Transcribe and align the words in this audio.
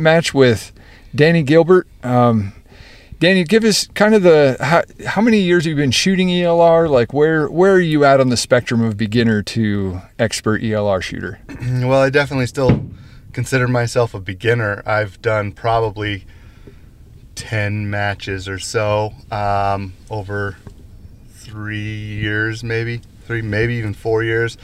match 0.00 0.34
with 0.34 0.72
Danny 1.14 1.42
Gilbert. 1.42 1.86
Um, 2.02 2.52
Danny, 3.20 3.42
give 3.42 3.64
us 3.64 3.88
kind 3.88 4.14
of 4.14 4.22
the 4.22 4.56
how, 4.60 4.82
how 5.04 5.20
many 5.20 5.40
years 5.40 5.64
have 5.64 5.70
you 5.70 5.76
been 5.76 5.90
shooting 5.90 6.28
ELR? 6.28 6.88
Like 6.88 7.12
where 7.12 7.48
where 7.48 7.72
are 7.74 7.80
you 7.80 8.04
at 8.04 8.20
on 8.20 8.28
the 8.28 8.36
spectrum 8.36 8.80
of 8.80 8.96
beginner 8.96 9.42
to 9.42 10.00
expert 10.18 10.62
ELR 10.62 11.02
shooter? 11.02 11.40
Well, 11.88 12.00
I 12.00 12.10
definitely 12.10 12.46
still 12.46 12.86
consider 13.32 13.66
myself 13.66 14.14
a 14.14 14.20
beginner. 14.20 14.82
I've 14.86 15.20
done 15.20 15.50
probably 15.52 16.26
ten 17.34 17.90
matches 17.90 18.48
or 18.48 18.60
so 18.60 19.14
um, 19.32 19.94
over 20.10 20.56
three 21.30 21.78
years, 21.78 22.62
maybe 22.62 23.00
three, 23.26 23.42
maybe 23.42 23.74
even 23.74 23.94
four 23.94 24.22
years. 24.22 24.56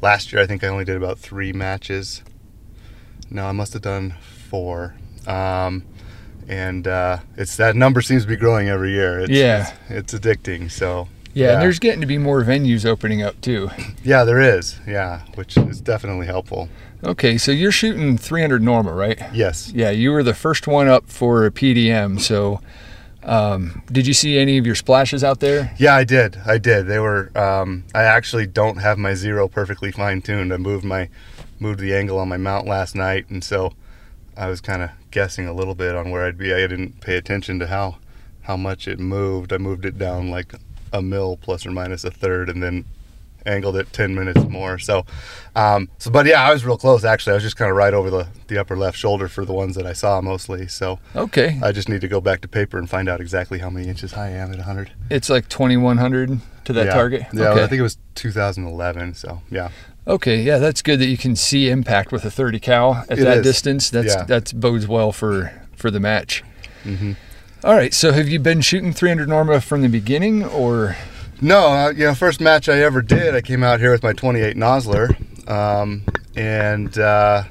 Last 0.00 0.32
year, 0.32 0.40
I 0.40 0.46
think 0.46 0.62
I 0.62 0.68
only 0.68 0.84
did 0.84 0.96
about 0.96 1.18
three 1.18 1.52
matches. 1.52 2.22
No, 3.30 3.46
I 3.46 3.52
must 3.52 3.72
have 3.72 3.82
done 3.82 4.14
four. 4.48 4.94
Um, 5.26 5.82
and 6.48 6.86
uh, 6.86 7.18
it's 7.36 7.56
that 7.56 7.74
number 7.76 8.00
seems 8.00 8.22
to 8.22 8.28
be 8.28 8.36
growing 8.36 8.68
every 8.68 8.92
year. 8.92 9.20
It's, 9.20 9.30
Yeah. 9.30 9.72
it's, 9.88 10.14
it's 10.14 10.24
addicting. 10.26 10.70
So 10.70 11.08
Yeah, 11.34 11.54
and 11.54 11.62
there's 11.62 11.78
getting 11.80 12.00
to 12.00 12.06
be 12.06 12.18
more 12.18 12.42
venues 12.44 12.86
opening 12.86 13.22
up 13.22 13.40
too. 13.40 13.70
yeah, 14.04 14.24
there 14.24 14.40
is. 14.40 14.78
Yeah, 14.86 15.22
which 15.34 15.56
is 15.56 15.80
definitely 15.80 16.26
helpful. 16.26 16.68
Okay, 17.04 17.36
so 17.36 17.50
you're 17.52 17.72
shooting 17.72 18.16
300 18.16 18.62
Norma, 18.62 18.92
right? 18.92 19.20
Yes. 19.34 19.70
Yeah, 19.74 19.90
you 19.90 20.12
were 20.12 20.22
the 20.22 20.34
first 20.34 20.66
one 20.66 20.88
up 20.88 21.08
for 21.10 21.44
a 21.44 21.50
PDM. 21.50 22.20
So, 22.20 22.60
um, 23.22 23.82
did 23.92 24.06
you 24.06 24.14
see 24.14 24.38
any 24.38 24.56
of 24.56 24.64
your 24.64 24.74
splashes 24.76 25.22
out 25.24 25.40
there? 25.40 25.74
Yeah, 25.78 25.94
I 25.94 26.04
did. 26.04 26.38
I 26.46 26.58
did. 26.58 26.86
They 26.86 26.98
were. 27.00 27.30
Um, 27.36 27.84
I 27.94 28.04
actually 28.04 28.46
don't 28.46 28.78
have 28.78 28.98
my 28.98 29.14
zero 29.14 29.46
perfectly 29.48 29.90
fine 29.92 30.22
tuned. 30.22 30.52
I 30.54 30.56
moved 30.56 30.84
my 30.84 31.08
moved 31.58 31.80
the 31.80 31.94
angle 31.94 32.18
on 32.18 32.28
my 32.28 32.36
mount 32.36 32.66
last 32.66 32.94
night, 32.94 33.28
and 33.28 33.42
so 33.42 33.72
I 34.36 34.48
was 34.48 34.60
kind 34.60 34.82
of 34.82 34.90
guessing 35.10 35.46
a 35.46 35.52
little 35.52 35.74
bit 35.74 35.94
on 35.94 36.10
where 36.10 36.24
I'd 36.24 36.38
be. 36.38 36.52
I 36.52 36.66
didn't 36.66 37.00
pay 37.00 37.16
attention 37.16 37.58
to 37.60 37.66
how 37.66 37.98
how 38.42 38.56
much 38.56 38.86
it 38.86 39.00
moved. 39.00 39.52
I 39.52 39.58
moved 39.58 39.84
it 39.84 39.98
down 39.98 40.30
like 40.30 40.54
a 40.92 41.02
mil 41.02 41.36
plus 41.36 41.66
or 41.66 41.70
minus 41.70 42.04
a 42.04 42.10
third, 42.10 42.48
and 42.48 42.62
then 42.62 42.84
angled 43.46 43.76
it 43.76 43.92
10 43.92 44.14
minutes 44.14 44.44
more. 44.48 44.78
So, 44.78 45.06
um, 45.54 45.88
so 45.98 46.10
but 46.10 46.26
yeah, 46.26 46.42
I 46.42 46.52
was 46.52 46.64
real 46.64 46.76
close 46.76 47.04
actually. 47.04 47.32
I 47.32 47.34
was 47.34 47.42
just 47.42 47.56
kind 47.56 47.70
of 47.70 47.76
right 47.76 47.94
over 47.94 48.10
the, 48.10 48.26
the 48.48 48.58
upper 48.58 48.76
left 48.76 48.98
shoulder 48.98 49.28
for 49.28 49.44
the 49.44 49.52
ones 49.52 49.76
that 49.76 49.86
I 49.86 49.92
saw 49.92 50.20
mostly. 50.20 50.66
So 50.66 50.98
Okay, 51.14 51.58
I 51.62 51.72
just 51.72 51.88
need 51.88 52.00
to 52.00 52.08
go 52.08 52.20
back 52.20 52.40
to 52.42 52.48
paper 52.48 52.78
and 52.78 52.90
find 52.90 53.08
out 53.08 53.20
exactly 53.20 53.58
how 53.60 53.70
many 53.70 53.88
inches 53.88 54.12
high 54.12 54.26
I 54.26 54.30
am 54.30 54.50
at 54.50 54.58
100. 54.58 54.90
it's 55.10 55.30
like 55.30 55.48
2100 55.48 56.40
to 56.64 56.72
that 56.72 56.86
yeah. 56.86 56.92
target. 56.92 57.22
Yeah, 57.32 57.50
okay. 57.50 57.62
I 57.62 57.66
think 57.66 57.80
it 57.80 57.82
was 57.82 57.98
2011. 58.16 59.14
So 59.14 59.40
yeah, 59.50 59.70
Okay, 60.08 60.40
yeah, 60.42 60.58
that's 60.58 60.82
good 60.82 61.00
that 61.00 61.06
you 61.08 61.18
can 61.18 61.34
see 61.34 61.68
impact 61.68 62.12
with 62.12 62.24
a 62.24 62.30
30 62.30 62.60
cal 62.60 63.04
at 63.08 63.18
It 63.18 63.24
that 63.24 63.38
is. 63.38 63.42
distance. 63.42 63.90
That's 63.90 64.14
Yeah. 64.14 64.24
that 64.24 64.52
bodes 64.58 64.86
well 64.86 65.10
for 65.12 65.52
for 65.74 65.90
the 65.90 66.00
match. 66.00 66.42
hmm 66.84 67.12
All 67.64 67.74
right, 67.74 67.92
so 67.92 68.12
have 68.12 68.28
you 68.28 68.38
been 68.38 68.60
shooting 68.60 68.92
300 68.92 69.28
Norma 69.28 69.60
from 69.60 69.82
the 69.82 69.88
beginning, 69.88 70.44
or 70.44 70.96
No, 71.40 71.66
uh, 71.66 71.90
you 71.90 72.04
know, 72.06 72.14
first 72.14 72.40
match 72.40 72.68
I 72.68 72.78
ever 72.80 73.02
did, 73.02 73.34
I 73.34 73.40
came 73.40 73.62
out 73.64 73.80
here 73.80 73.90
with 73.90 74.02
my 74.02 74.12
28 74.12 74.56
Nosler, 74.56 75.10
um, 75.50 76.02
and 76.36 76.96
uh, 76.98 77.42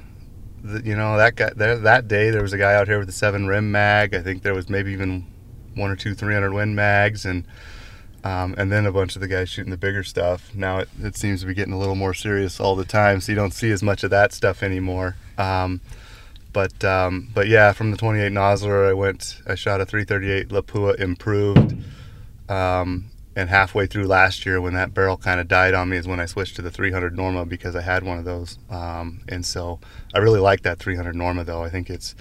the, 0.64 0.82
you 0.84 0.96
know 0.96 1.18
that 1.18 1.36
guy 1.36 1.52
there 1.56 1.76
that 1.78 2.08
day 2.08 2.30
there 2.30 2.42
was 2.42 2.54
a 2.54 2.58
guy 2.58 2.74
out 2.76 2.88
here 2.88 2.98
with 3.00 3.10
a 3.10 3.14
seven 3.14 3.48
Rem 3.48 3.70
mag. 3.72 4.16
I 4.16 4.22
think 4.22 4.44
there 4.44 4.56
was 4.56 4.70
maybe 4.70 4.92
even 4.94 5.26
one 5.76 5.92
or 5.92 5.96
two 5.98 6.14
300 6.16 6.54
Win 6.54 6.74
mags, 6.74 7.26
and 7.26 7.44
um, 8.26 8.56
and 8.58 8.72
then 8.72 8.86
a 8.86 8.92
bunch 8.92 9.16
of 9.16 9.22
the 9.22 9.28
guys 9.30 9.48
shooting 9.50 9.72
the 9.72 9.78
bigger 9.78 10.04
stuff. 10.04 10.54
Now 10.54 10.80
it, 10.80 10.90
it 11.02 11.16
seems 11.16 11.40
to 11.42 11.48
be 11.48 11.54
getting 11.54 11.74
a 11.74 11.80
little 11.80 11.96
more 11.96 12.14
serious 12.14 12.60
all 12.60 12.76
the 12.76 12.84
time, 12.86 13.22
so 13.22 13.32
you 13.32 13.36
don't 13.38 13.54
see 13.54 13.72
as 13.72 13.82
much 13.82 14.04
of 14.04 14.10
that 14.10 14.34
stuff 14.34 14.62
anymore. 14.64 15.16
Um, 15.38 15.80
but 16.52 16.84
um, 16.84 17.30
but 17.34 17.48
yeah, 17.48 17.72
from 17.74 17.92
the 17.92 17.98
28 17.98 18.32
Nosler, 18.32 18.90
I 18.90 18.94
went. 18.94 19.38
I 19.48 19.56
shot 19.56 19.80
a 19.82 19.86
338 19.86 20.50
Lapua 20.50 21.00
improved. 21.00 21.76
Um, 22.50 23.06
and 23.38 23.50
halfway 23.50 23.86
through 23.86 24.08
last 24.08 24.46
year, 24.46 24.62
when 24.62 24.74
that 24.76 24.94
barrel 24.94 25.18
kind 25.18 25.42
of 25.42 25.50
died 25.50 25.74
on 25.74 25.90
me, 25.90 25.98
is 25.98 26.08
when 26.08 26.22
I 26.22 26.26
switched 26.26 26.56
to 26.56 26.62
the 26.62 26.72
300 26.72 27.18
Norma 27.18 27.46
because 27.46 27.76
I 27.76 27.82
had 27.82 28.04
one 28.04 28.18
of 28.18 28.24
those. 28.24 28.58
Um, 28.70 29.20
and 29.28 29.46
so 29.46 29.80
I 30.14 30.20
really 30.20 30.40
like 30.40 30.62
that 30.62 30.80
300 30.80 31.14
Norma, 31.16 31.44
though. 31.44 31.62
I 31.62 31.70
think 31.70 31.90
it's 31.90 32.16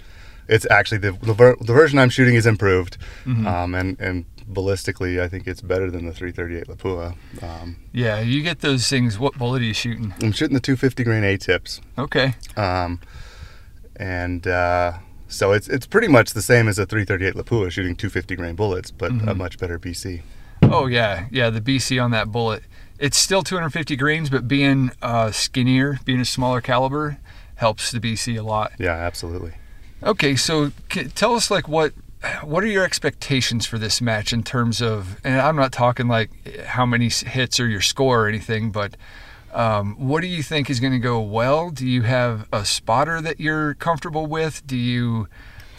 it's 0.49 0.67
actually 0.71 0.99
the 0.99 1.13
the, 1.13 1.33
ver- 1.35 1.57
the 1.61 1.73
version 1.73 1.99
I'm 2.01 2.11
shooting 2.11 2.35
is 2.35 2.47
improved, 2.47 2.97
Mhm. 3.25 3.47
um, 3.47 3.75
and 3.77 4.01
and 4.01 4.25
ballistically, 4.51 5.21
I 5.21 5.29
think 5.29 5.47
it's 5.47 5.61
better 5.63 5.91
than 5.91 6.07
the 6.07 6.13
338 6.13 6.67
Lapua. 6.69 7.15
Um, 7.43 7.77
yeah, 7.93 8.21
you 8.21 8.43
get 8.43 8.61
those 8.61 8.89
things. 8.89 9.19
What 9.19 9.37
bullet 9.39 9.63
are 9.63 9.65
you 9.65 9.75
shooting? 9.75 10.15
I'm 10.23 10.33
shooting 10.33 10.55
the 10.55 10.61
250 10.61 11.05
grain 11.05 11.25
A 11.25 11.37
tips. 11.37 11.81
Okay, 11.99 12.35
Um, 12.57 13.01
and 13.97 14.47
uh, 14.47 14.95
so 15.29 15.53
it's 15.53 15.69
it's 15.69 15.87
pretty 15.87 16.09
much 16.09 16.33
the 16.33 16.43
same 16.43 16.69
as 16.69 16.79
a 16.79 16.87
338 16.87 17.35
Lapua 17.35 17.71
shooting 17.71 17.95
250 17.97 18.37
grain 18.37 18.55
bullets, 18.55 18.91
but 18.91 19.11
a 19.11 19.15
Mhm. 19.15 19.37
much 19.37 19.59
better 19.59 19.79
BC. 19.79 20.23
Oh 20.63 20.87
yeah, 20.87 21.27
yeah. 21.31 21.51
The 21.51 21.61
BC 21.61 22.03
on 22.03 22.11
that 22.13 22.33
bullet, 22.33 22.63
it's 22.99 23.17
still 23.17 23.43
250 23.43 23.97
grains, 23.97 24.31
but 24.31 24.49
being 24.49 24.91
uh, 25.03 25.31
skinnier, 25.31 25.99
being 26.05 26.21
a 26.21 26.25
smaller 26.25 26.61
caliber, 26.61 27.19
helps 27.57 27.91
the 27.93 28.01
BC 28.01 28.37
a 28.39 28.43
lot. 28.43 28.73
Yeah, 28.79 28.93
absolutely. 28.95 29.53
Okay, 30.03 30.37
so 30.37 30.73
c- 30.93 31.05
tell 31.05 31.35
us 31.35 31.51
like 31.51 31.69
what 31.69 31.93
what 32.43 32.65
are 32.65 32.69
your 32.69 32.85
expectations 32.85 33.67
for 33.67 33.79
this 33.79 34.01
match 34.01 34.33
in 34.33 34.43
terms 34.43 34.81
of, 34.81 35.21
and 35.25 35.41
I'm 35.41 35.57
not 35.57 35.73
talking 35.73 36.09
like 36.09 36.65
how 36.65 36.87
many 36.87 37.09
hits 37.09 37.61
or 37.61 37.67
your 37.67 37.81
score 37.81 38.25
or 38.25 38.29
anything, 38.29 38.71
but 38.71 38.97
um, 39.53 39.95
what 39.97 40.21
do 40.21 40.27
you 40.27 40.43
think 40.43 40.69
is 40.69 40.81
going 40.81 40.93
to 40.93 40.99
go 40.99 41.21
well? 41.21 41.71
Do 41.71 41.87
you 41.87 42.03
have 42.03 42.49
a 42.53 42.65
spotter 42.65 43.21
that 43.21 43.41
you're 43.41 43.75
comfortable 43.75 44.27
with? 44.27 44.67
Do 44.67 44.77
you 44.77 45.29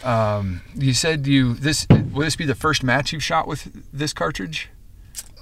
um, 0.02 0.62
you 0.74 0.94
said 0.94 1.26
you 1.26 1.54
this 1.54 1.86
will 1.90 2.24
this 2.24 2.36
be 2.36 2.46
the 2.46 2.54
first 2.54 2.82
match 2.82 3.12
you've 3.12 3.22
shot 3.22 3.46
with 3.46 3.70
this 3.92 4.12
cartridge? 4.12 4.70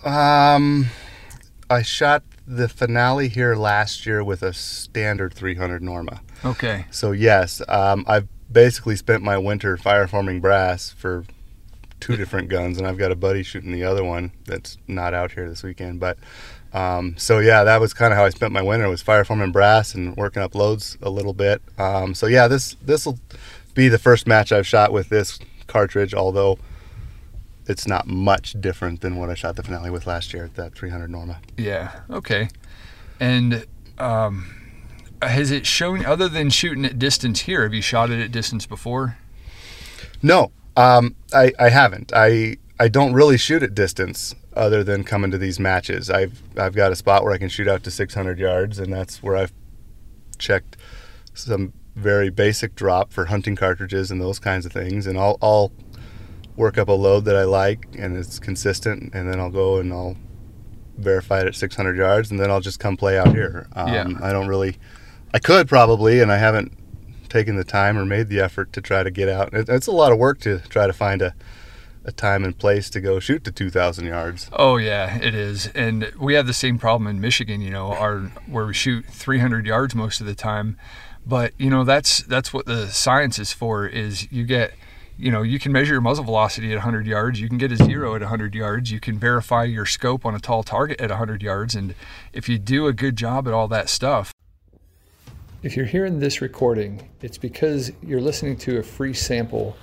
Um, 0.04 0.86
I 1.70 1.82
shot 1.82 2.24
the 2.46 2.68
finale 2.68 3.28
here 3.28 3.54
last 3.54 4.04
year 4.04 4.22
with 4.22 4.42
a 4.42 4.52
standard 4.52 5.32
300 5.32 5.82
Norma. 5.82 6.20
Okay. 6.44 6.86
So 6.90 7.12
yes, 7.12 7.62
um, 7.68 8.04
I've 8.06 8.28
basically 8.54 8.96
spent 8.96 9.22
my 9.22 9.36
winter 9.36 9.76
fireforming 9.76 10.40
brass 10.40 10.90
for 10.90 11.26
two 12.00 12.16
different 12.16 12.48
guns, 12.48 12.78
and 12.78 12.86
I've 12.86 12.98
got 12.98 13.12
a 13.12 13.16
buddy 13.16 13.42
shooting 13.42 13.72
the 13.72 13.84
other 13.84 14.04
one 14.04 14.32
that's 14.46 14.78
not 14.88 15.12
out 15.12 15.32
here 15.32 15.48
this 15.48 15.62
weekend. 15.62 16.00
But 16.00 16.16
um, 16.72 17.16
so 17.18 17.38
yeah, 17.38 17.64
that 17.64 17.80
was 17.80 17.92
kind 17.92 18.12
of 18.12 18.18
how 18.18 18.24
I 18.24 18.30
spent 18.30 18.52
my 18.52 18.62
winter 18.62 18.88
was 18.88 19.02
fireforming 19.02 19.52
brass 19.52 19.94
and 19.94 20.16
working 20.16 20.42
up 20.42 20.54
loads 20.54 20.96
a 21.02 21.10
little 21.10 21.34
bit. 21.34 21.60
Um, 21.78 22.14
so 22.14 22.26
yeah, 22.26 22.48
this 22.48 22.76
this 22.82 23.04
will 23.04 23.18
be 23.74 23.88
the 23.88 23.98
first 23.98 24.26
match 24.26 24.52
I've 24.52 24.66
shot 24.66 24.92
with 24.92 25.08
this 25.08 25.38
cartridge, 25.66 26.14
although 26.14 26.58
it's 27.66 27.86
not 27.86 28.06
much 28.06 28.54
different 28.60 29.00
than 29.00 29.16
what 29.16 29.30
I 29.30 29.34
shot 29.34 29.56
the 29.56 29.62
finale 29.62 29.90
with 29.90 30.06
last 30.06 30.32
year 30.34 30.44
at 30.44 30.54
that 30.54 30.74
300 30.74 31.10
Norma. 31.10 31.40
Yeah. 31.56 32.00
Okay. 32.10 32.48
And 33.18 33.66
um, 33.98 34.63
has 35.28 35.50
it 35.50 35.66
shown 35.66 36.04
other 36.04 36.28
than 36.28 36.50
shooting 36.50 36.84
at 36.84 36.98
distance 36.98 37.40
here? 37.40 37.62
Have 37.62 37.74
you 37.74 37.82
shot 37.82 38.10
it 38.10 38.20
at 38.20 38.32
distance 38.32 38.66
before? 38.66 39.18
No, 40.22 40.52
um, 40.76 41.14
I, 41.32 41.52
I 41.58 41.68
haven't. 41.68 42.12
I 42.14 42.56
I 42.80 42.88
don't 42.88 43.12
really 43.12 43.38
shoot 43.38 43.62
at 43.62 43.74
distance 43.74 44.34
other 44.56 44.82
than 44.82 45.04
coming 45.04 45.30
to 45.30 45.38
these 45.38 45.60
matches. 45.60 46.10
I've 46.10 46.42
I've 46.56 46.74
got 46.74 46.92
a 46.92 46.96
spot 46.96 47.24
where 47.24 47.32
I 47.32 47.38
can 47.38 47.48
shoot 47.48 47.68
out 47.68 47.82
to 47.84 47.90
600 47.90 48.38
yards, 48.38 48.78
and 48.78 48.92
that's 48.92 49.22
where 49.22 49.36
I've 49.36 49.52
checked 50.38 50.76
some 51.34 51.72
very 51.94 52.30
basic 52.30 52.74
drop 52.74 53.12
for 53.12 53.26
hunting 53.26 53.54
cartridges 53.54 54.10
and 54.10 54.20
those 54.20 54.38
kinds 54.38 54.66
of 54.66 54.72
things. 54.72 55.06
And 55.06 55.18
I'll 55.18 55.38
I'll 55.42 55.72
work 56.56 56.78
up 56.78 56.88
a 56.88 56.92
load 56.92 57.24
that 57.24 57.36
I 57.36 57.44
like 57.44 57.86
and 57.98 58.16
it's 58.16 58.38
consistent, 58.38 59.14
and 59.14 59.30
then 59.30 59.38
I'll 59.40 59.50
go 59.50 59.78
and 59.78 59.92
I'll 59.92 60.16
verify 60.96 61.40
it 61.40 61.46
at 61.46 61.54
600 61.54 61.96
yards, 61.96 62.30
and 62.30 62.38
then 62.38 62.50
I'll 62.50 62.60
just 62.60 62.78
come 62.80 62.96
play 62.96 63.18
out 63.18 63.32
here. 63.34 63.66
Um, 63.74 63.92
Yeah. 63.92 64.08
I 64.22 64.32
don't 64.32 64.48
really. 64.48 64.78
I 65.34 65.40
could 65.40 65.68
probably, 65.68 66.20
and 66.20 66.30
I 66.30 66.36
haven't 66.36 66.72
taken 67.28 67.56
the 67.56 67.64
time 67.64 67.98
or 67.98 68.04
made 68.04 68.28
the 68.28 68.38
effort 68.38 68.72
to 68.74 68.80
try 68.80 69.02
to 69.02 69.10
get 69.10 69.28
out. 69.28 69.50
It's 69.52 69.88
a 69.88 69.92
lot 69.92 70.12
of 70.12 70.18
work 70.18 70.38
to 70.42 70.60
try 70.60 70.86
to 70.86 70.92
find 70.92 71.20
a, 71.20 71.34
a 72.04 72.12
time 72.12 72.44
and 72.44 72.56
place 72.56 72.88
to 72.90 73.00
go 73.00 73.18
shoot 73.18 73.42
to 73.42 73.50
2,000 73.50 74.06
yards. 74.06 74.48
Oh 74.52 74.76
yeah, 74.76 75.18
it 75.18 75.34
is. 75.34 75.66
And 75.74 76.12
we 76.20 76.34
have 76.34 76.46
the 76.46 76.54
same 76.54 76.78
problem 76.78 77.08
in 77.08 77.20
Michigan. 77.20 77.60
You 77.60 77.70
know, 77.70 77.88
our 77.88 78.20
where 78.46 78.64
we 78.64 78.74
shoot 78.74 79.06
300 79.06 79.66
yards 79.66 79.92
most 79.96 80.20
of 80.20 80.26
the 80.28 80.36
time. 80.36 80.78
But 81.26 81.52
you 81.58 81.68
know, 81.68 81.82
that's 81.82 82.18
that's 82.22 82.52
what 82.52 82.66
the 82.66 82.86
science 82.86 83.40
is 83.40 83.52
for. 83.52 83.88
Is 83.88 84.30
you 84.30 84.44
get 84.44 84.74
you 85.16 85.32
know, 85.32 85.42
you 85.42 85.58
can 85.58 85.72
measure 85.72 85.94
your 85.94 86.00
muzzle 86.00 86.24
velocity 86.24 86.70
at 86.70 86.76
100 86.76 87.06
yards. 87.06 87.40
You 87.40 87.48
can 87.48 87.58
get 87.58 87.72
a 87.72 87.76
zero 87.76 88.14
at 88.14 88.20
100 88.20 88.54
yards. 88.54 88.92
You 88.92 89.00
can 89.00 89.18
verify 89.18 89.64
your 89.64 89.86
scope 89.86 90.26
on 90.26 90.34
a 90.34 90.40
tall 90.40 90.62
target 90.62 91.00
at 91.00 91.10
100 91.10 91.42
yards. 91.42 91.74
And 91.74 91.94
if 92.32 92.48
you 92.48 92.58
do 92.58 92.86
a 92.86 92.92
good 92.92 93.16
job 93.16 93.48
at 93.48 93.54
all 93.54 93.68
that 93.68 93.88
stuff, 93.88 94.33
if 95.64 95.78
you're 95.78 95.86
hearing 95.86 96.18
this 96.18 96.42
recording, 96.42 97.08
it's 97.22 97.38
because 97.38 97.90
you're 98.02 98.20
listening 98.20 98.54
to 98.54 98.76
a 98.76 98.82
free 98.82 99.14
sample 99.14 99.74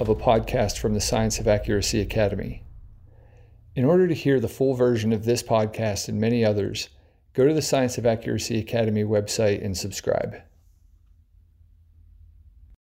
of 0.00 0.08
a 0.08 0.14
podcast 0.14 0.78
from 0.78 0.94
the 0.94 1.02
Science 1.02 1.38
of 1.38 1.46
Accuracy 1.46 2.00
Academy. 2.00 2.62
In 3.74 3.84
order 3.84 4.08
to 4.08 4.14
hear 4.14 4.40
the 4.40 4.48
full 4.48 4.72
version 4.72 5.12
of 5.12 5.26
this 5.26 5.42
podcast 5.42 6.08
and 6.08 6.18
many 6.18 6.46
others, 6.46 6.88
go 7.34 7.46
to 7.46 7.52
the 7.52 7.60
Science 7.60 7.98
of 7.98 8.06
Accuracy 8.06 8.58
Academy 8.58 9.04
website 9.04 9.62
and 9.62 9.76
subscribe. 9.76 10.40